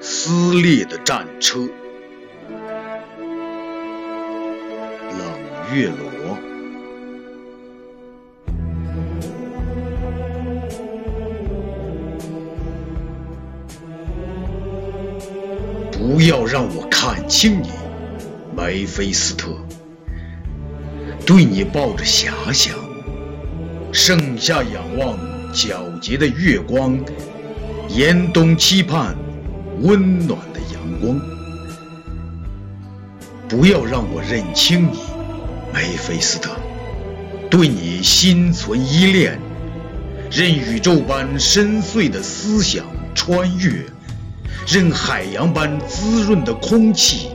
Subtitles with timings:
[0.00, 1.58] 撕裂的战车。
[5.10, 5.20] 冷
[5.74, 6.38] 月罗。
[15.92, 17.68] 不要让我看清你，
[18.56, 19.50] 梅菲斯特。
[21.26, 22.74] 对你抱着遐想，
[23.92, 25.18] 盛夏仰望
[25.52, 26.98] 皎洁的月光，
[27.88, 29.14] 严冬期盼
[29.82, 31.20] 温暖的阳光。
[33.48, 34.98] 不要让我认清你，
[35.72, 36.50] 梅菲斯特。
[37.50, 39.40] 对你心存依恋，
[40.30, 43.84] 任宇宙般深邃的思想穿越。
[44.66, 47.30] 任海洋般滋润的空气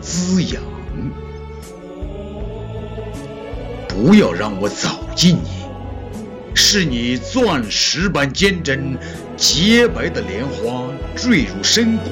[0.00, 0.62] 滋养，
[3.88, 5.61] 不要让我走近你，
[6.74, 8.96] 是你钻石般坚贞，
[9.36, 12.08] 洁白的莲花坠入深谷，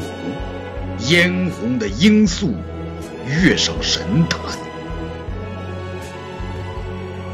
[0.99, 2.55] 嫣红的罂粟
[3.27, 4.39] 跃上神坛。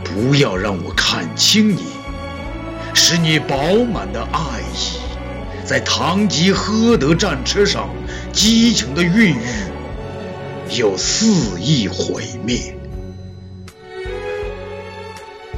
[0.04, 1.82] 不要让我看清你，
[2.94, 3.56] 使你饱
[3.92, 5.00] 满的爱意。
[5.64, 7.88] 在堂吉诃德战车上
[8.32, 12.75] 激情的孕育，又肆意毁灭。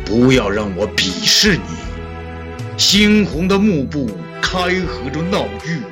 [0.09, 5.83] 不要让我鄙视你，猩红的幕布开合着闹剧，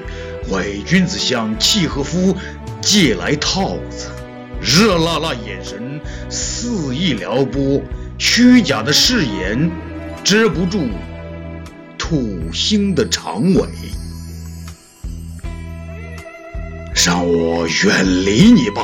[0.49, 2.35] 伪君子向契诃夫
[2.81, 4.09] 借来套子，
[4.59, 6.01] 热辣辣眼神
[6.31, 7.83] 肆意撩拨，
[8.17, 9.71] 虚假的誓言
[10.25, 10.89] 遮不住
[11.99, 13.69] 土星的长尾。
[16.95, 18.83] 让我远离你吧，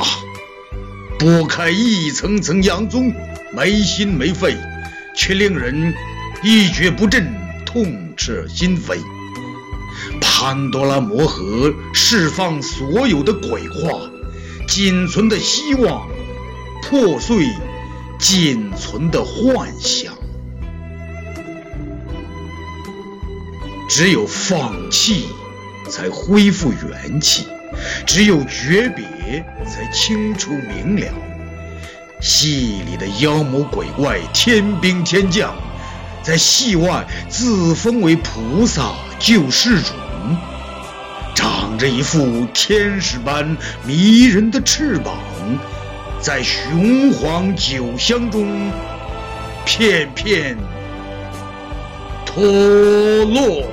[1.17, 3.11] 拨开一层层洋葱，
[3.51, 4.55] 没心没肺，
[5.15, 5.93] 却令人
[6.41, 7.33] 一蹶不振，
[7.65, 8.97] 痛彻心扉。
[10.19, 13.99] 潘多拉魔盒释放所有的鬼话，
[14.67, 16.07] 仅存的希望
[16.81, 17.47] 破碎，
[18.19, 20.13] 仅存的幻想。
[23.89, 25.27] 只有放弃，
[25.89, 27.47] 才恢复元气。
[28.05, 31.13] 只有诀别，才清楚明了。
[32.23, 35.53] 戏里的妖魔鬼怪、天兵天将，
[36.21, 39.91] 在戏外自封为菩萨救世主，
[41.35, 45.17] 长着一副天使般迷人的翅膀，
[46.21, 48.71] 在雄黄酒香中
[49.65, 50.57] 片片
[52.25, 52.41] 脱
[53.25, 53.72] 落。